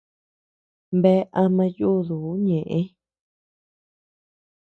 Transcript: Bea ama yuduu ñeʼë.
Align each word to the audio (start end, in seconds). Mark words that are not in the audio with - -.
Bea 1.01 1.29
ama 1.41 1.65
yuduu 1.77 2.29
ñeʼë. 2.45 2.79